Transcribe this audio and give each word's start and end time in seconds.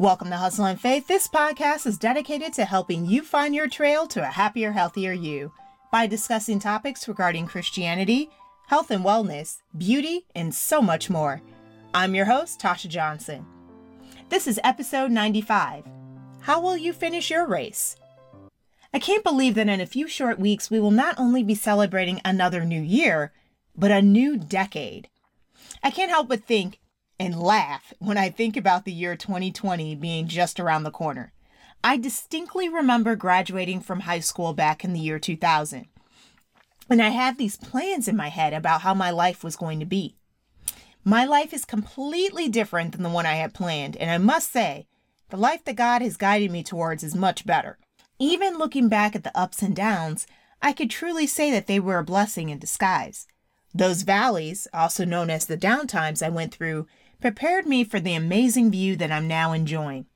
Welcome 0.00 0.30
to 0.30 0.38
Hustle 0.38 0.64
and 0.64 0.80
Faith. 0.80 1.08
This 1.08 1.28
podcast 1.28 1.86
is 1.86 1.98
dedicated 1.98 2.54
to 2.54 2.64
helping 2.64 3.04
you 3.04 3.20
find 3.22 3.54
your 3.54 3.68
trail 3.68 4.06
to 4.06 4.22
a 4.22 4.32
happier, 4.32 4.72
healthier 4.72 5.12
you 5.12 5.52
by 5.92 6.06
discussing 6.06 6.58
topics 6.58 7.06
regarding 7.06 7.46
Christianity, 7.46 8.30
health 8.68 8.90
and 8.90 9.04
wellness, 9.04 9.58
beauty, 9.76 10.24
and 10.34 10.54
so 10.54 10.80
much 10.80 11.10
more. 11.10 11.42
I'm 11.92 12.14
your 12.14 12.24
host, 12.24 12.58
Tasha 12.58 12.88
Johnson. 12.88 13.44
This 14.30 14.46
is 14.46 14.58
episode 14.64 15.10
95. 15.10 15.84
How 16.40 16.62
will 16.62 16.78
you 16.78 16.94
finish 16.94 17.28
your 17.28 17.46
race? 17.46 17.94
I 18.94 18.98
can't 19.00 19.22
believe 19.22 19.54
that 19.56 19.68
in 19.68 19.82
a 19.82 19.86
few 19.86 20.08
short 20.08 20.38
weeks 20.38 20.70
we 20.70 20.80
will 20.80 20.90
not 20.90 21.18
only 21.18 21.42
be 21.42 21.54
celebrating 21.54 22.22
another 22.24 22.64
new 22.64 22.80
year, 22.80 23.32
but 23.76 23.90
a 23.90 24.00
new 24.00 24.38
decade. 24.38 25.10
I 25.82 25.90
can't 25.90 26.10
help 26.10 26.28
but 26.28 26.44
think 26.44 26.79
and 27.20 27.38
laugh 27.38 27.92
when 27.98 28.16
I 28.16 28.30
think 28.30 28.56
about 28.56 28.86
the 28.86 28.92
year 28.92 29.14
2020 29.14 29.94
being 29.96 30.26
just 30.26 30.58
around 30.58 30.84
the 30.84 30.90
corner. 30.90 31.34
I 31.84 31.98
distinctly 31.98 32.66
remember 32.66 33.14
graduating 33.14 33.82
from 33.82 34.00
high 34.00 34.20
school 34.20 34.54
back 34.54 34.84
in 34.84 34.94
the 34.94 35.00
year 35.00 35.18
2000. 35.18 35.86
And 36.88 37.02
I 37.02 37.10
had 37.10 37.36
these 37.36 37.58
plans 37.58 38.08
in 38.08 38.16
my 38.16 38.28
head 38.28 38.54
about 38.54 38.80
how 38.80 38.94
my 38.94 39.10
life 39.10 39.44
was 39.44 39.54
going 39.54 39.80
to 39.80 39.86
be. 39.86 40.16
My 41.04 41.26
life 41.26 41.52
is 41.52 41.66
completely 41.66 42.48
different 42.48 42.92
than 42.92 43.02
the 43.02 43.10
one 43.10 43.26
I 43.26 43.34
had 43.34 43.52
planned, 43.52 43.98
and 43.98 44.10
I 44.10 44.18
must 44.18 44.50
say, 44.50 44.86
the 45.28 45.36
life 45.36 45.64
that 45.64 45.76
God 45.76 46.00
has 46.00 46.16
guided 46.16 46.50
me 46.50 46.62
towards 46.62 47.04
is 47.04 47.14
much 47.14 47.46
better. 47.46 47.78
Even 48.18 48.56
looking 48.56 48.88
back 48.88 49.14
at 49.14 49.24
the 49.24 49.38
ups 49.38 49.60
and 49.60 49.76
downs, 49.76 50.26
I 50.62 50.72
could 50.72 50.90
truly 50.90 51.26
say 51.26 51.50
that 51.50 51.66
they 51.66 51.80
were 51.80 51.98
a 51.98 52.04
blessing 52.04 52.48
in 52.48 52.58
disguise. 52.58 53.26
Those 53.74 54.02
valleys, 54.02 54.66
also 54.74 55.04
known 55.04 55.30
as 55.30 55.46
the 55.46 55.56
downtimes 55.56 56.24
I 56.24 56.28
went 56.28 56.52
through, 56.52 56.86
prepared 57.20 57.66
me 57.66 57.84
for 57.84 58.00
the 58.00 58.14
amazing 58.14 58.70
view 58.70 58.96
that 58.96 59.12
I'm 59.12 59.28
now 59.28 59.52
enjoying. 59.52 60.06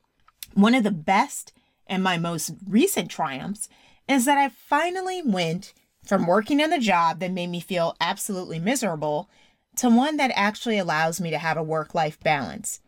One 0.54 0.74
of 0.74 0.84
the 0.84 0.90
best 0.90 1.52
and 1.86 2.02
my 2.02 2.16
most 2.16 2.54
recent 2.66 3.10
triumphs 3.10 3.68
is 4.08 4.24
that 4.24 4.38
I 4.38 4.48
finally 4.48 5.22
went 5.22 5.74
from 6.04 6.26
working 6.26 6.60
in 6.60 6.72
a 6.72 6.80
job 6.80 7.20
that 7.20 7.32
made 7.32 7.48
me 7.48 7.60
feel 7.60 7.96
absolutely 8.00 8.58
miserable 8.58 9.28
to 9.76 9.88
one 9.88 10.16
that 10.18 10.30
actually 10.34 10.78
allows 10.78 11.20
me 11.20 11.30
to 11.30 11.38
have 11.38 11.56
a 11.56 11.62
work 11.62 11.94
life 11.94 12.20
balance. 12.20 12.80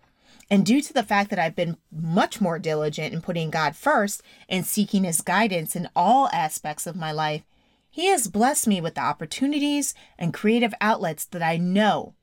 And 0.49 0.65
due 0.65 0.81
to 0.81 0.93
the 0.93 1.03
fact 1.03 1.31
that 1.31 1.39
I've 1.39 1.57
been 1.57 1.77
much 1.91 2.41
more 2.41 2.59
diligent 2.59 3.13
in 3.13 3.21
putting 3.21 3.51
God 3.51 3.75
first 3.75 4.23
and 4.49 4.65
seeking 4.65 5.05
His 5.05 5.21
guidance 5.21 5.75
in 5.75 5.89
all 5.97 6.29
aspects 6.33 6.87
of 6.87 6.95
my 6.95 7.11
life, 7.11 7.43
He 7.91 8.07
has 8.07 8.29
blessed 8.29 8.69
me 8.69 8.81
with 8.81 8.95
the 8.95 9.01
opportunities 9.01 9.95
and 10.19 10.33
creative 10.33 10.75
outlets 10.81 11.25
that 11.25 11.43
I 11.43 11.57
know 11.57 12.15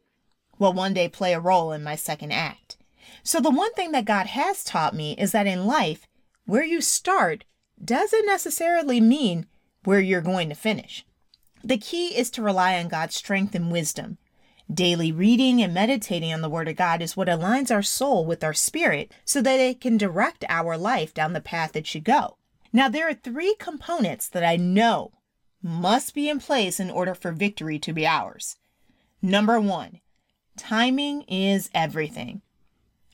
will 0.63 0.73
one 0.73 0.93
day 0.93 1.09
play 1.09 1.33
a 1.33 1.39
role 1.41 1.73
in 1.73 1.83
my 1.83 1.95
second 1.95 2.31
act. 2.31 2.77
So, 3.21 3.41
the 3.41 3.51
one 3.51 3.73
thing 3.73 3.91
that 3.91 4.05
God 4.05 4.27
has 4.27 4.63
taught 4.63 4.95
me 4.95 5.13
is 5.17 5.33
that 5.33 5.45
in 5.45 5.65
life, 5.65 6.07
where 6.45 6.63
you 6.63 6.79
start 6.79 7.43
doesn't 7.83 8.25
necessarily 8.25 9.01
mean 9.01 9.45
where 9.83 9.99
you're 9.99 10.21
going 10.21 10.47
to 10.47 10.55
finish. 10.55 11.05
The 11.65 11.77
key 11.77 12.17
is 12.17 12.29
to 12.31 12.41
rely 12.41 12.79
on 12.79 12.87
God's 12.87 13.15
strength 13.15 13.55
and 13.55 13.71
wisdom. 13.71 14.17
Daily 14.73 15.11
reading 15.11 15.61
and 15.61 15.73
meditating 15.73 16.33
on 16.33 16.39
the 16.39 16.49
Word 16.49 16.69
of 16.69 16.77
God 16.77 17.01
is 17.01 17.17
what 17.17 17.27
aligns 17.27 17.69
our 17.69 17.83
soul 17.83 18.25
with 18.25 18.41
our 18.41 18.53
spirit 18.53 19.11
so 19.25 19.41
that 19.41 19.59
it 19.59 19.81
can 19.81 19.97
direct 19.97 20.45
our 20.47 20.77
life 20.77 21.13
down 21.13 21.33
the 21.33 21.41
path 21.41 21.75
it 21.75 21.85
should 21.85 22.05
go. 22.05 22.37
Now, 22.71 22.87
there 22.87 23.09
are 23.09 23.13
three 23.13 23.55
components 23.59 24.29
that 24.29 24.45
I 24.45 24.55
know 24.55 25.11
must 25.61 26.15
be 26.15 26.29
in 26.29 26.39
place 26.39 26.79
in 26.79 26.89
order 26.89 27.13
for 27.13 27.33
victory 27.33 27.79
to 27.79 27.91
be 27.91 28.07
ours. 28.07 28.55
Number 29.21 29.59
one, 29.59 29.99
Timing 30.57 31.23
is 31.23 31.69
everything. 31.73 32.41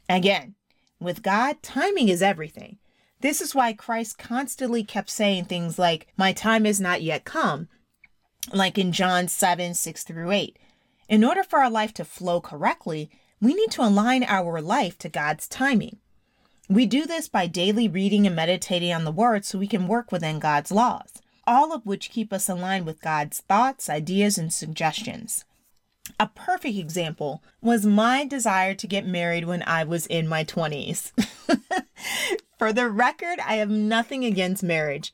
Again, 0.10 0.56
with 1.00 1.24
God, 1.24 1.62
timing 1.62 2.10
is 2.10 2.22
everything. 2.22 2.78
This 3.22 3.42
is 3.42 3.56
why 3.56 3.74
Christ 3.74 4.18
constantly 4.18 4.84
kept 4.84 5.10
saying 5.10 5.46
things 5.46 5.78
like, 5.78 6.08
My 6.18 6.34
time 6.34 6.66
is 6.66 6.80
not 6.80 7.02
yet 7.02 7.26
come, 7.26 7.68
like 8.54 8.78
in 8.78 8.92
John 8.92 9.28
7 9.28 9.74
6 9.74 10.04
through 10.04 10.32
8. 10.32 10.60
In 11.08 11.24
order 11.24 11.44
for 11.44 11.60
our 11.60 11.70
life 11.70 11.94
to 11.96 12.06
flow 12.06 12.40
correctly, 12.40 13.10
we 13.42 13.54
need 13.54 13.72
to 13.72 13.84
align 13.84 14.24
our 14.24 14.62
life 14.62 14.98
to 15.00 15.10
God's 15.10 15.48
timing. 15.48 15.98
We 16.70 16.86
do 16.86 17.06
this 17.06 17.28
by 17.28 17.48
daily 17.48 17.88
reading 17.88 18.28
and 18.28 18.36
meditating 18.36 18.94
on 18.94 19.04
the 19.04 19.12
Word 19.12 19.44
so 19.44 19.58
we 19.58 19.68
can 19.68 19.88
work 19.88 20.12
within 20.12 20.40
God's 20.40 20.72
laws, 20.72 21.14
all 21.48 21.74
of 21.74 21.86
which 21.86 22.12
keep 22.12 22.32
us 22.32 22.48
aligned 22.48 22.86
with 22.86 23.02
God's 23.02 23.40
thoughts, 23.40 23.90
ideas, 23.90 24.38
and 24.38 24.54
suggestions. 24.54 25.46
A 26.20 26.28
perfect 26.28 26.78
example 26.78 27.42
was 27.62 27.86
my 27.86 28.26
desire 28.26 28.74
to 28.76 28.88
get 28.88 29.08
married 29.08 29.46
when 29.46 29.64
I 29.66 29.86
was 29.86 30.06
in 30.06 30.28
my 30.28 30.44
20s. 30.44 31.14
For 32.60 32.74
the 32.74 32.90
record, 32.90 33.40
I 33.40 33.56
have 33.56 33.70
nothing 33.70 34.26
against 34.26 34.62
marriage. 34.62 35.14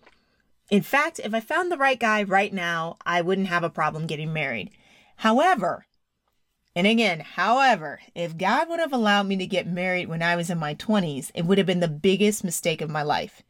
In 0.72 0.82
fact, 0.82 1.20
if 1.24 1.32
I 1.32 1.42
found 1.42 1.72
the 1.72 1.78
right 1.78 2.00
guy 2.00 2.24
right 2.24 2.52
now, 2.52 2.98
I 3.06 3.22
wouldn't 3.22 3.50
have 3.50 3.64
a 3.64 3.70
problem 3.70 4.08
getting 4.08 4.34
married. 4.34 4.72
However, 5.18 5.86
and 6.76 6.88
again, 6.88 7.20
however, 7.20 8.00
if 8.16 8.36
God 8.36 8.68
would 8.68 8.80
have 8.80 8.92
allowed 8.92 9.28
me 9.28 9.38
to 9.38 9.46
get 9.46 9.68
married 9.68 10.10
when 10.10 10.24
I 10.24 10.36
was 10.36 10.50
in 10.50 10.58
my 10.58 10.74
20s, 10.74 11.30
it 11.36 11.46
would 11.46 11.60
have 11.60 11.68
been 11.68 11.82
the 11.82 11.88
biggest 11.88 12.44
mistake 12.44 12.82
of 12.82 12.90
my 12.90 13.04
life. 13.04 13.44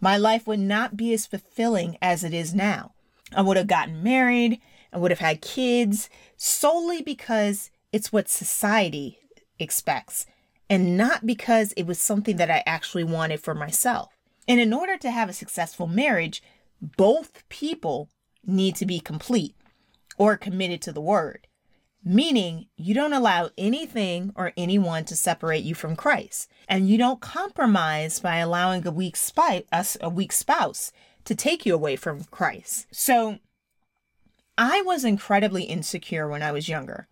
My 0.00 0.16
life 0.16 0.46
would 0.46 0.60
not 0.60 0.96
be 0.96 1.12
as 1.12 1.26
fulfilling 1.26 1.98
as 2.00 2.22
it 2.22 2.32
is 2.32 2.54
now. 2.54 2.92
I 3.34 3.42
would 3.42 3.56
have 3.56 3.66
gotten 3.66 4.02
married, 4.02 4.60
I 4.92 4.98
would 4.98 5.10
have 5.10 5.20
had 5.20 5.40
kids 5.40 6.08
solely 6.36 7.02
because 7.02 7.70
it's 7.92 8.12
what 8.12 8.28
society 8.28 9.18
expects 9.58 10.26
and 10.68 10.96
not 10.96 11.26
because 11.26 11.72
it 11.72 11.86
was 11.86 11.98
something 11.98 12.36
that 12.36 12.50
I 12.50 12.62
actually 12.64 13.04
wanted 13.04 13.40
for 13.40 13.54
myself. 13.54 14.16
And 14.46 14.60
in 14.60 14.72
order 14.72 14.96
to 14.98 15.10
have 15.10 15.28
a 15.28 15.34
successful 15.34 15.86
marriage, 15.86 16.42
both 16.80 17.46
people 17.48 18.08
need 18.46 18.76
to 18.76 18.86
be 18.86 19.00
complete 19.00 19.54
or 20.16 20.36
committed 20.36 20.80
to 20.82 20.92
the 20.92 21.00
word, 21.00 21.46
meaning 22.04 22.66
you 22.76 22.94
don't 22.94 23.12
allow 23.12 23.50
anything 23.58 24.32
or 24.36 24.52
anyone 24.56 25.04
to 25.06 25.16
separate 25.16 25.64
you 25.64 25.74
from 25.74 25.96
Christ, 25.96 26.48
and 26.68 26.88
you 26.88 26.96
don't 26.96 27.20
compromise 27.20 28.20
by 28.20 28.36
allowing 28.36 28.86
a 28.86 28.90
weak 28.90 29.16
us 29.72 29.96
a 30.00 30.08
weak 30.08 30.32
spouse 30.32 30.92
to 31.24 31.34
take 31.34 31.66
you 31.66 31.74
away 31.74 31.96
from 31.96 32.24
Christ. 32.24 32.86
So 32.92 33.38
I 34.60 34.82
was 34.82 35.06
incredibly 35.06 35.62
insecure 35.62 36.28
when 36.28 36.42
I 36.42 36.52
was 36.52 36.68
younger, 36.68 37.08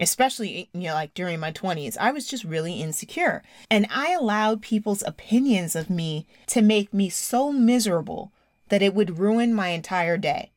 especially, 0.00 0.70
you 0.72 0.84
know, 0.84 0.94
like 0.94 1.12
during 1.12 1.38
my 1.38 1.52
20s. 1.52 1.98
I 2.00 2.10
was 2.10 2.26
just 2.26 2.42
really 2.42 2.80
insecure. 2.80 3.42
And 3.70 3.86
I 3.90 4.12
allowed 4.12 4.62
people's 4.62 5.02
opinions 5.06 5.76
of 5.76 5.90
me 5.90 6.26
to 6.46 6.62
make 6.62 6.94
me 6.94 7.10
so 7.10 7.52
miserable 7.52 8.32
that 8.70 8.80
it 8.80 8.94
would 8.94 9.18
ruin 9.18 9.52
my 9.52 9.68
entire 9.68 10.16
day. 10.16 10.52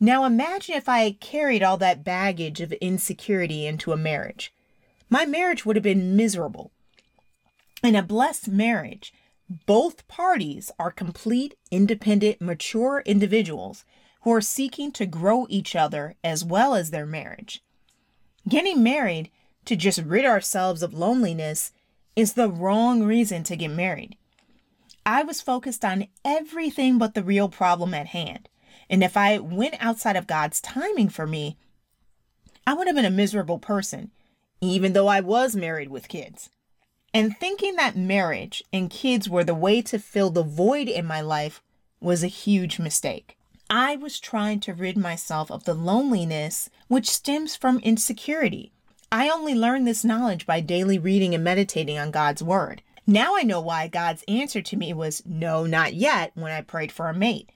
Now 0.00 0.24
imagine 0.24 0.74
if 0.74 0.88
I 0.88 0.98
had 1.04 1.20
carried 1.20 1.62
all 1.62 1.76
that 1.76 2.02
baggage 2.02 2.60
of 2.60 2.72
insecurity 2.72 3.64
into 3.64 3.92
a 3.92 3.96
marriage. 3.96 4.52
My 5.08 5.26
marriage 5.26 5.64
would 5.64 5.76
have 5.76 5.84
been 5.84 6.16
miserable. 6.16 6.72
In 7.84 7.94
a 7.94 8.02
blessed 8.02 8.48
marriage, 8.48 9.12
both 9.64 10.08
parties 10.08 10.72
are 10.76 10.90
complete, 10.90 11.54
independent, 11.70 12.40
mature 12.40 13.00
individuals 13.06 13.84
who 14.28 14.34
are 14.34 14.42
seeking 14.42 14.92
to 14.92 15.06
grow 15.06 15.46
each 15.48 15.74
other 15.74 16.14
as 16.22 16.44
well 16.44 16.74
as 16.74 16.90
their 16.90 17.06
marriage. 17.06 17.62
Getting 18.46 18.82
married 18.82 19.30
to 19.64 19.74
just 19.74 20.02
rid 20.02 20.26
ourselves 20.26 20.82
of 20.82 20.92
loneliness 20.92 21.72
is 22.14 22.34
the 22.34 22.50
wrong 22.50 23.02
reason 23.02 23.42
to 23.44 23.56
get 23.56 23.70
married. 23.70 24.18
I 25.06 25.22
was 25.22 25.40
focused 25.40 25.82
on 25.82 26.08
everything 26.26 26.98
but 26.98 27.14
the 27.14 27.22
real 27.22 27.48
problem 27.48 27.94
at 27.94 28.08
hand. 28.08 28.50
And 28.90 29.02
if 29.02 29.16
I 29.16 29.38
went 29.38 29.76
outside 29.80 30.14
of 30.14 30.26
God's 30.26 30.60
timing 30.60 31.08
for 31.08 31.26
me, 31.26 31.56
I 32.66 32.74
would 32.74 32.86
have 32.86 32.96
been 32.96 33.06
a 33.06 33.10
miserable 33.10 33.58
person, 33.58 34.10
even 34.60 34.92
though 34.92 35.08
I 35.08 35.20
was 35.20 35.56
married 35.56 35.88
with 35.88 36.06
kids. 36.06 36.50
And 37.14 37.34
thinking 37.34 37.76
that 37.76 37.96
marriage 37.96 38.62
and 38.74 38.90
kids 38.90 39.26
were 39.26 39.44
the 39.44 39.54
way 39.54 39.80
to 39.80 39.98
fill 39.98 40.28
the 40.28 40.42
void 40.42 40.86
in 40.86 41.06
my 41.06 41.22
life 41.22 41.62
was 41.98 42.22
a 42.22 42.26
huge 42.26 42.78
mistake. 42.78 43.37
I 43.70 43.96
was 43.96 44.18
trying 44.18 44.60
to 44.60 44.72
rid 44.72 44.96
myself 44.96 45.50
of 45.50 45.64
the 45.64 45.74
loneliness 45.74 46.70
which 46.86 47.10
stems 47.10 47.54
from 47.54 47.80
insecurity. 47.80 48.72
I 49.12 49.28
only 49.28 49.54
learned 49.54 49.86
this 49.86 50.04
knowledge 50.04 50.46
by 50.46 50.60
daily 50.60 50.98
reading 50.98 51.34
and 51.34 51.44
meditating 51.44 51.98
on 51.98 52.10
God's 52.10 52.42
Word. 52.42 52.82
Now 53.06 53.36
I 53.36 53.42
know 53.42 53.60
why 53.60 53.88
God's 53.88 54.24
answer 54.26 54.62
to 54.62 54.76
me 54.76 54.94
was 54.94 55.22
no, 55.26 55.66
not 55.66 55.92
yet 55.92 56.32
when 56.34 56.50
I 56.50 56.62
prayed 56.62 56.90
for 56.90 57.08
a 57.08 57.14
mate. 57.14 57.50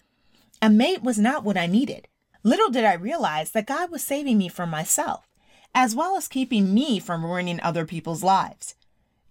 A 0.61 0.69
mate 0.69 1.03
was 1.03 1.19
not 1.19 1.45
what 1.45 1.57
I 1.57 1.67
needed. 1.67 2.09
Little 2.43 2.71
did 2.71 2.85
I 2.85 2.95
realize 2.95 3.51
that 3.53 3.67
God 3.67 3.91
was 3.91 4.05
saving 4.05 4.37
me 4.37 4.49
from 4.49 4.69
myself, 4.69 5.27
as 5.75 5.95
well 5.95 6.17
as 6.17 6.29
keeping 6.29 6.75
me 6.75 6.99
from 6.99 7.25
ruining 7.25 7.61
other 7.61 7.87
people's 7.87 8.23
lives. 8.23 8.75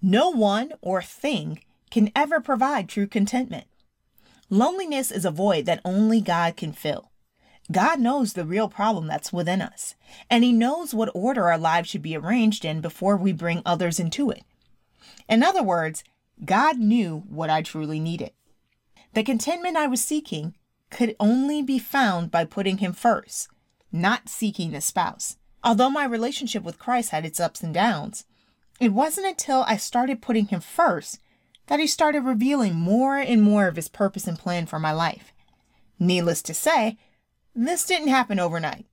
No 0.01 0.29
one 0.29 0.73
or 0.81 1.01
thing 1.01 1.61
can 1.91 2.11
ever 2.15 2.39
provide 2.39 2.89
true 2.89 3.07
contentment. 3.07 3.65
Loneliness 4.53 5.11
is 5.11 5.23
a 5.23 5.31
void 5.31 5.65
that 5.67 5.79
only 5.85 6.19
God 6.19 6.57
can 6.57 6.73
fill. 6.73 7.09
God 7.71 8.01
knows 8.01 8.33
the 8.33 8.43
real 8.43 8.67
problem 8.67 9.07
that's 9.07 9.31
within 9.31 9.61
us, 9.61 9.95
and 10.29 10.43
He 10.43 10.51
knows 10.51 10.93
what 10.93 11.09
order 11.15 11.47
our 11.49 11.57
lives 11.57 11.87
should 11.87 12.01
be 12.01 12.17
arranged 12.17 12.65
in 12.65 12.81
before 12.81 13.15
we 13.15 13.31
bring 13.31 13.61
others 13.65 13.97
into 13.97 14.29
it. 14.29 14.43
In 15.29 15.41
other 15.41 15.63
words, 15.63 16.03
God 16.43 16.79
knew 16.79 17.23
what 17.29 17.49
I 17.49 17.61
truly 17.61 17.97
needed. 17.97 18.31
The 19.13 19.23
contentment 19.23 19.77
I 19.77 19.87
was 19.87 20.03
seeking 20.03 20.53
could 20.89 21.15
only 21.17 21.61
be 21.61 21.79
found 21.79 22.29
by 22.29 22.43
putting 22.43 22.79
Him 22.79 22.91
first, 22.91 23.47
not 23.89 24.27
seeking 24.27 24.75
a 24.75 24.81
spouse. 24.81 25.37
Although 25.63 25.89
my 25.89 26.03
relationship 26.03 26.63
with 26.63 26.77
Christ 26.77 27.11
had 27.11 27.25
its 27.25 27.39
ups 27.39 27.63
and 27.63 27.73
downs, 27.73 28.25
it 28.81 28.91
wasn't 28.91 29.27
until 29.27 29.63
I 29.65 29.77
started 29.77 30.21
putting 30.21 30.47
Him 30.47 30.59
first 30.59 31.21
that 31.67 31.79
He 31.79 31.87
started 31.87 32.21
revealing 32.21 32.75
more 32.75 33.17
and 33.17 33.41
more 33.41 33.67
of 33.67 33.75
His 33.75 33.89
purpose 33.89 34.27
and 34.27 34.37
plan 34.37 34.65
for 34.65 34.79
my 34.79 34.91
life. 34.91 35.33
Needless 35.99 36.41
to 36.43 36.53
say, 36.53 36.97
this 37.55 37.85
didn't 37.85 38.07
happen 38.07 38.39
overnight. 38.39 38.85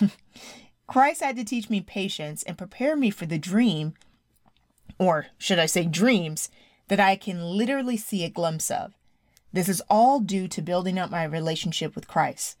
Christ 0.86 1.22
had 1.22 1.36
to 1.36 1.44
teach 1.44 1.70
me 1.70 1.80
patience 1.80 2.42
and 2.42 2.58
prepare 2.58 2.96
me 2.96 3.10
for 3.10 3.26
the 3.26 3.38
dream, 3.38 3.94
or 4.98 5.26
should 5.38 5.58
I 5.58 5.66
say 5.66 5.84
dreams, 5.84 6.50
that 6.88 7.00
I 7.00 7.16
can 7.16 7.42
literally 7.42 7.96
see 7.96 8.24
a 8.24 8.30
glimpse 8.30 8.70
of. 8.70 8.94
This 9.52 9.68
is 9.68 9.82
all 9.88 10.20
due 10.20 10.48
to 10.48 10.62
building 10.62 10.98
up 10.98 11.10
my 11.10 11.24
relationship 11.24 11.94
with 11.94 12.08
Christ. 12.08 12.56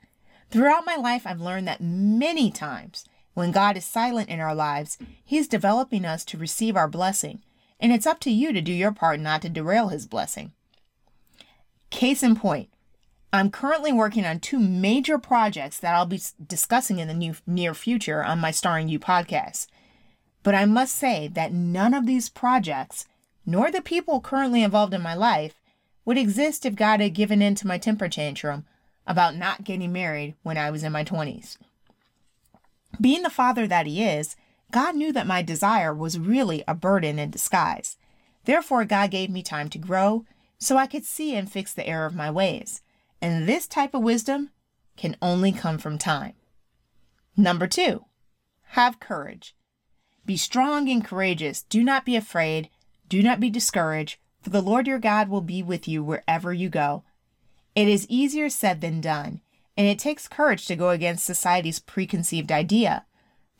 Throughout 0.50 0.86
my 0.86 0.96
life, 0.96 1.26
I've 1.26 1.40
learned 1.40 1.66
that 1.68 1.80
many 1.80 2.50
times 2.50 3.04
when 3.34 3.50
God 3.50 3.76
is 3.76 3.84
silent 3.84 4.28
in 4.28 4.40
our 4.40 4.54
lives, 4.54 4.96
He's 5.24 5.48
developing 5.48 6.04
us 6.04 6.24
to 6.26 6.38
receive 6.38 6.76
our 6.76 6.88
blessing, 6.88 7.40
and 7.80 7.92
it's 7.92 8.06
up 8.06 8.20
to 8.20 8.30
you 8.30 8.52
to 8.52 8.60
do 8.60 8.72
your 8.72 8.92
part 8.92 9.20
not 9.20 9.42
to 9.42 9.48
derail 9.48 9.88
His 9.88 10.06
blessing. 10.06 10.52
Case 11.90 12.22
in 12.22 12.34
point, 12.36 12.70
I'm 13.32 13.50
currently 13.50 13.92
working 13.92 14.24
on 14.24 14.38
two 14.38 14.60
major 14.60 15.18
projects 15.18 15.78
that 15.80 15.94
I'll 15.94 16.06
be 16.06 16.20
discussing 16.46 16.98
in 16.98 17.08
the 17.08 17.14
new, 17.14 17.34
near 17.46 17.74
future 17.74 18.22
on 18.22 18.38
my 18.38 18.50
Starring 18.50 18.88
You 18.88 18.98
podcast. 18.98 19.66
But 20.44 20.54
I 20.54 20.66
must 20.66 20.94
say 20.94 21.28
that 21.28 21.52
none 21.52 21.94
of 21.94 22.06
these 22.06 22.28
projects, 22.28 23.06
nor 23.44 23.70
the 23.70 23.82
people 23.82 24.20
currently 24.20 24.62
involved 24.62 24.94
in 24.94 25.02
my 25.02 25.14
life, 25.14 25.60
would 26.04 26.18
exist 26.18 26.64
if 26.64 26.76
God 26.76 27.00
had 27.00 27.14
given 27.14 27.42
in 27.42 27.54
to 27.56 27.66
my 27.66 27.78
temper 27.78 28.08
tantrum 28.08 28.66
about 29.06 29.36
not 29.36 29.64
getting 29.64 29.92
married 29.92 30.34
when 30.42 30.56
I 30.56 30.70
was 30.70 30.84
in 30.84 30.92
my 30.92 31.02
20s. 31.02 31.56
Being 33.00 33.22
the 33.22 33.30
father 33.30 33.66
that 33.66 33.86
he 33.86 34.04
is, 34.04 34.36
God 34.74 34.96
knew 34.96 35.12
that 35.12 35.28
my 35.28 35.40
desire 35.40 35.94
was 35.94 36.18
really 36.18 36.64
a 36.66 36.74
burden 36.74 37.16
in 37.16 37.30
disguise. 37.30 37.96
Therefore, 38.44 38.84
God 38.84 39.12
gave 39.12 39.30
me 39.30 39.40
time 39.40 39.68
to 39.68 39.78
grow 39.78 40.24
so 40.58 40.76
I 40.76 40.88
could 40.88 41.04
see 41.04 41.36
and 41.36 41.48
fix 41.48 41.72
the 41.72 41.86
error 41.86 42.06
of 42.06 42.16
my 42.16 42.28
ways. 42.28 42.82
And 43.22 43.48
this 43.48 43.68
type 43.68 43.94
of 43.94 44.02
wisdom 44.02 44.50
can 44.96 45.16
only 45.22 45.52
come 45.52 45.78
from 45.78 45.96
time. 45.96 46.32
Number 47.36 47.68
two, 47.68 48.06
have 48.70 48.98
courage. 48.98 49.54
Be 50.26 50.36
strong 50.36 50.90
and 50.90 51.04
courageous. 51.04 51.62
Do 51.62 51.84
not 51.84 52.04
be 52.04 52.16
afraid. 52.16 52.68
Do 53.08 53.22
not 53.22 53.38
be 53.38 53.50
discouraged, 53.50 54.18
for 54.42 54.50
the 54.50 54.60
Lord 54.60 54.88
your 54.88 54.98
God 54.98 55.28
will 55.28 55.40
be 55.40 55.62
with 55.62 55.86
you 55.86 56.02
wherever 56.02 56.52
you 56.52 56.68
go. 56.68 57.04
It 57.76 57.86
is 57.86 58.08
easier 58.08 58.48
said 58.48 58.80
than 58.80 59.00
done, 59.00 59.40
and 59.76 59.86
it 59.86 60.00
takes 60.00 60.26
courage 60.26 60.66
to 60.66 60.74
go 60.74 60.90
against 60.90 61.24
society's 61.24 61.78
preconceived 61.78 62.50
idea 62.50 63.06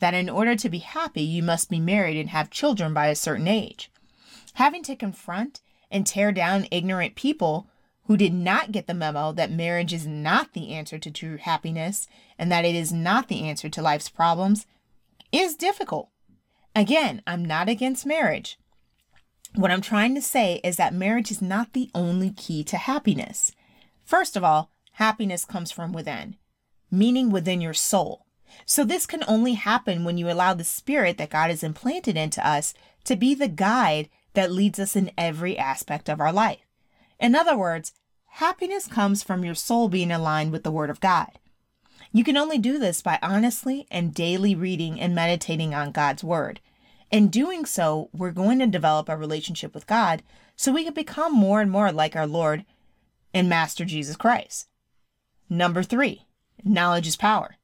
that 0.05 0.13
in 0.13 0.29
order 0.29 0.55
to 0.55 0.69
be 0.69 0.77
happy, 0.77 1.23
you 1.23 1.41
must 1.41 1.67
be 1.67 1.79
married 1.79 2.15
and 2.15 2.29
have 2.29 2.51
children 2.51 2.93
by 2.93 3.07
a 3.07 3.15
certain 3.15 3.47
age. 3.47 3.89
Having 4.53 4.83
to 4.83 4.95
confront 4.95 5.61
and 5.89 6.05
tear 6.05 6.31
down 6.31 6.67
ignorant 6.69 7.15
people 7.15 7.67
who 8.03 8.15
did 8.15 8.31
not 8.31 8.71
get 8.71 8.85
the 8.85 8.93
memo 8.93 9.31
that 9.31 9.49
marriage 9.49 9.91
is 9.91 10.05
not 10.05 10.53
the 10.53 10.69
answer 10.69 10.99
to 10.99 11.09
true 11.09 11.37
happiness 11.37 12.07
and 12.37 12.51
that 12.51 12.65
it 12.65 12.75
is 12.75 12.93
not 12.93 13.29
the 13.29 13.49
answer 13.49 13.67
to 13.67 13.81
life's 13.81 14.07
problems 14.07 14.67
is 15.31 15.55
difficult. 15.55 16.09
Again, 16.75 17.23
I'm 17.25 17.43
not 17.43 17.67
against 17.67 18.05
marriage. 18.05 18.59
What 19.55 19.71
I'm 19.71 19.81
trying 19.81 20.13
to 20.13 20.21
say 20.21 20.61
is 20.63 20.77
that 20.77 20.93
marriage 20.93 21.31
is 21.31 21.41
not 21.41 21.73
the 21.73 21.89
only 21.95 22.29
key 22.29 22.63
to 22.65 22.77
happiness. 22.77 23.53
First 24.03 24.37
of 24.37 24.43
all, 24.43 24.69
happiness 24.91 25.45
comes 25.45 25.71
from 25.71 25.93
within, 25.93 26.35
meaning 26.91 27.31
within 27.31 27.59
your 27.59 27.73
soul. 27.73 28.24
So 28.65 28.83
this 28.83 29.05
can 29.05 29.23
only 29.27 29.53
happen 29.53 30.03
when 30.03 30.17
you 30.17 30.29
allow 30.29 30.53
the 30.53 30.63
spirit 30.63 31.17
that 31.17 31.29
God 31.29 31.49
has 31.49 31.63
implanted 31.63 32.17
into 32.17 32.45
us 32.47 32.73
to 33.05 33.15
be 33.15 33.33
the 33.33 33.47
guide 33.47 34.09
that 34.33 34.51
leads 34.51 34.79
us 34.79 34.95
in 34.95 35.11
every 35.17 35.57
aspect 35.57 36.09
of 36.09 36.19
our 36.19 36.31
life. 36.31 36.59
In 37.19 37.35
other 37.35 37.57
words, 37.57 37.93
happiness 38.25 38.87
comes 38.87 39.23
from 39.23 39.45
your 39.45 39.55
soul 39.55 39.89
being 39.89 40.11
aligned 40.11 40.51
with 40.51 40.63
the 40.63 40.71
Word 40.71 40.89
of 40.89 40.99
God. 40.99 41.39
You 42.11 42.23
can 42.23 42.37
only 42.37 42.57
do 42.57 42.79
this 42.79 43.01
by 43.01 43.19
honestly 43.21 43.87
and 43.91 44.13
daily 44.13 44.55
reading 44.55 44.99
and 44.99 45.15
meditating 45.15 45.73
on 45.73 45.91
God's 45.91 46.23
Word. 46.23 46.59
In 47.11 47.27
doing 47.27 47.65
so, 47.65 48.09
we're 48.13 48.31
going 48.31 48.59
to 48.59 48.67
develop 48.67 49.09
a 49.09 49.17
relationship 49.17 49.73
with 49.73 49.87
God 49.87 50.23
so 50.55 50.71
we 50.71 50.83
can 50.83 50.93
become 50.93 51.33
more 51.33 51.61
and 51.61 51.69
more 51.69 51.91
like 51.91 52.15
our 52.15 52.27
Lord 52.27 52.65
and 53.33 53.49
Master 53.49 53.85
Jesus 53.85 54.15
Christ. 54.15 54.67
Number 55.49 55.83
three, 55.83 56.25
knowledge 56.63 57.07
is 57.07 57.15
power. 57.15 57.57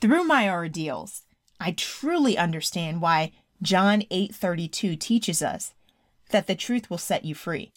Through 0.00 0.24
my 0.24 0.48
ordeals, 0.48 1.22
I 1.60 1.72
truly 1.72 2.38
understand 2.38 3.02
why 3.02 3.32
John 3.60 4.02
8:32 4.10 4.96
teaches 4.96 5.42
us 5.42 5.74
that 6.30 6.46
the 6.46 6.54
truth 6.54 6.88
will 6.88 6.98
set 6.98 7.24
you 7.24 7.34
free. 7.34 7.72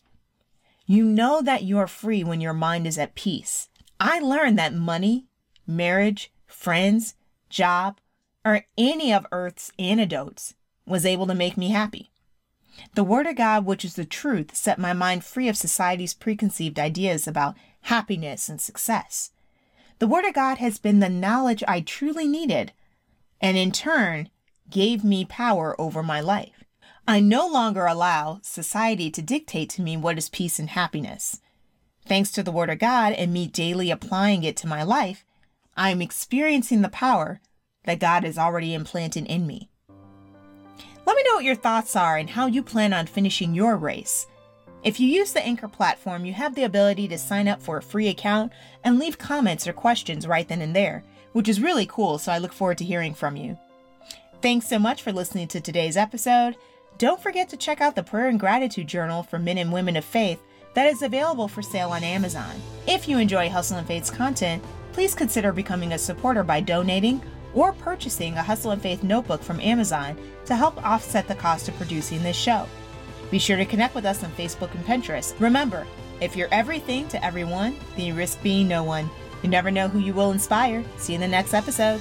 You 0.86 1.04
know 1.04 1.42
that 1.42 1.64
you 1.64 1.78
are 1.80 1.88
free 1.88 2.24
when 2.24 2.40
your 2.40 2.54
mind 2.54 2.88
is 2.88 2.98
at 2.98 3.16
peace. 3.16 3.68
I 4.00 4.20
learned 4.20 4.58
that 4.58 4.74
money, 4.74 5.28
marriage, 5.68 6.32
friends, 6.46 7.16
job, 7.50 8.00
or 8.46 8.66
any 8.78 9.14
of 9.14 9.26
earth's 9.32 9.72
antidotes 9.78 10.54
was 10.86 11.06
able 11.06 11.28
to 11.28 11.36
make 11.36 11.58
me 11.58 11.70
happy. 11.70 12.12
The 12.96 13.04
Word 13.04 13.28
of 13.28 13.36
God, 13.36 13.66
which 13.66 13.84
is 13.86 13.96
the 13.96 14.06
truth, 14.06 14.56
set 14.56 14.80
my 14.80 14.94
mind 14.94 15.24
free 15.26 15.48
of 15.48 15.58
society's 15.58 16.14
preconceived 16.14 16.80
ideas 16.80 17.28
about 17.28 17.58
happiness 17.82 18.50
and 18.50 18.60
success. 18.62 19.32
The 20.00 20.08
Word 20.08 20.26
of 20.26 20.34
God 20.34 20.58
has 20.58 20.80
been 20.80 21.00
the 21.00 21.10
knowledge 21.10 21.64
I 21.68 21.82
truly 21.82 22.28
needed, 22.28 22.74
and 23.40 23.58
in 23.58 23.72
turn, 23.72 24.30
gave 24.70 25.04
me 25.04 25.26
power 25.26 25.80
over 25.80 26.02
my 26.02 26.20
life. 26.20 26.64
I 27.08 27.20
no 27.20 27.48
longer 27.48 27.86
allow 27.86 28.40
society 28.42 29.12
to 29.12 29.22
dictate 29.22 29.70
to 29.72 29.82
me 29.82 29.98
what 29.98 30.18
is 30.18 30.30
peace 30.30 30.58
and 30.58 30.70
happiness. 30.70 31.42
Thanks 32.06 32.32
to 32.32 32.44
the 32.44 32.52
Word 32.52 32.70
of 32.70 32.80
God 32.80 33.14
and 33.14 33.32
me 33.32 33.48
daily 33.48 33.92
applying 33.92 34.44
it 34.44 34.58
to 34.58 34.68
my 34.68 34.84
life, 34.84 35.26
I 35.76 35.90
am 35.90 36.02
experiencing 36.02 36.82
the 36.82 36.90
power 36.90 37.40
that 37.84 38.00
God 38.00 38.24
has 38.24 38.38
already 38.38 38.74
implanted 38.74 39.26
in 39.26 39.46
me. 39.46 39.70
Let 41.06 41.16
me 41.18 41.24
know 41.24 41.36
what 41.36 41.44
your 41.44 41.56
thoughts 41.56 41.96
are 41.96 42.18
and 42.18 42.30
how 42.30 42.48
you 42.48 42.64
plan 42.64 42.94
on 42.94 43.06
finishing 43.08 43.54
your 43.54 43.76
race. 43.76 44.26
If 44.84 45.00
you 45.00 45.08
use 45.08 45.32
the 45.32 45.42
Anchor 45.42 45.70
platform, 45.70 46.26
you 46.26 46.34
have 46.34 46.56
the 46.56 46.64
ability 46.64 47.08
to 47.08 47.18
sign 47.18 47.48
up 47.48 47.62
for 47.62 47.78
a 47.78 47.82
free 47.82 48.10
account 48.10 48.52
and 48.84 49.00
leave 49.00 49.18
comments 49.18 49.66
or 49.66 49.72
questions 49.72 50.28
right 50.28 50.46
then 50.46 50.62
and 50.62 50.76
there, 50.76 51.06
which 51.32 51.48
is 51.48 51.62
really 51.62 51.86
cool, 51.86 52.18
so 52.18 52.34
I 52.34 52.38
look 52.38 52.52
forward 52.52 52.80
to 52.80 52.86
hearing 52.86 53.14
from 53.14 53.38
you. 53.38 53.58
Thanks 54.42 54.68
so 54.68 54.78
much 54.80 55.02
for 55.02 55.14
listening 55.14 55.48
to 55.48 55.62
today's 55.62 55.96
episode. 55.96 56.58
Don't 56.98 57.22
forget 57.22 57.48
to 57.50 57.58
check 57.58 57.80
out 57.80 57.96
the 57.96 58.04
Prayer 58.04 58.28
and 58.28 58.38
Gratitude 58.38 58.88
Journal 58.88 59.24
for 59.24 59.40
Men 59.40 59.58
and 59.58 59.72
Women 59.72 59.96
of 59.96 60.04
Faith 60.04 60.42
that 60.74 60.88
is 60.88 61.02
available 61.02 61.48
for 61.48 61.62
sale 61.62 61.92
on 61.92 62.04
Amazon. 62.04 62.54
If 62.86 63.08
you 63.08 63.20
enjoy 63.20 63.50
Hustle 63.50 63.78
and 63.78 63.88
Faith's 63.88 64.12
content, 64.12 64.62
please 64.92 65.16
consider 65.16 65.54
becoming 65.54 65.94
a 65.94 65.98
supporter 65.98 66.44
by 66.44 66.60
donating 66.60 67.22
or 67.54 67.72
purchasing 67.72 68.34
a 68.34 68.44
Hustle 68.44 68.72
and 68.72 68.82
Faith 68.82 69.02
notebook 69.02 69.42
from 69.42 69.62
Amazon 69.62 70.18
to 70.46 70.58
help 70.58 70.84
offset 70.86 71.30
the 71.30 71.36
cost 71.36 71.70
of 71.70 71.78
producing 71.78 72.22
this 72.22 72.36
show. 72.36 72.68
Be 73.34 73.40
sure 73.40 73.58
to 73.58 73.66
connect 73.66 73.96
with 73.96 74.06
us 74.06 74.24
on 74.24 74.30
Facebook 74.34 74.72
and 74.76 74.86
Pinterest. 74.86 75.34
Remember, 75.40 75.88
if 76.22 76.36
you're 76.36 76.48
everything 76.52 77.08
to 77.08 77.26
everyone, 77.26 77.76
then 77.96 78.06
you 78.06 78.14
risk 78.14 78.40
being 78.44 78.68
no 78.68 78.84
one. 78.84 79.10
You 79.42 79.50
never 79.50 79.72
know 79.72 79.88
who 79.88 79.98
you 79.98 80.14
will 80.14 80.30
inspire. 80.30 80.84
See 80.98 81.14
you 81.14 81.16
in 81.16 81.22
the 81.22 81.28
next 81.28 81.56
episode. 81.56 82.00